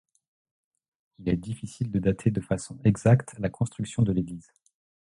Il 1.19 1.29
est 1.29 1.37
difficile 1.37 1.91
de 1.91 1.99
dater 1.99 2.31
de 2.31 2.41
façon 2.41 2.79
exacte 2.83 3.37
la 3.37 3.49
construction 3.49 4.01
de 4.01 4.11
l’église. 4.11 4.51